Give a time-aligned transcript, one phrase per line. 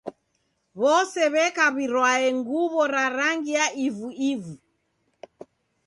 [0.79, 4.55] W'ose w'eka w'irwae nguw'o ra rangi ya ivu-ivu.